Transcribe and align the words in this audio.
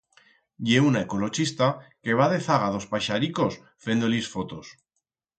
Ye 0.67 0.77
una 0.85 1.01
ecolochista 1.07 1.67
que 2.07 2.15
va 2.21 2.27
dezaga 2.31 2.69
d'os 2.75 2.87
paixaricos 2.93 3.59
fendo-lis 3.89 4.31
fotos. 4.37 4.73